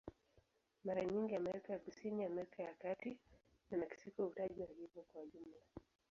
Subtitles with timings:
[0.85, 3.17] Mara nyingi Amerika ya Kusini, Amerika ya Kati
[3.71, 5.61] na Meksiko hutajwa hivyo kwa jumla.